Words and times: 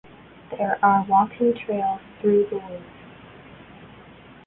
There 0.49 0.79
are 0.83 1.03
walking 1.05 1.53
trails 1.53 2.01
through 2.21 2.47
the 2.49 2.57
woods. 2.57 2.85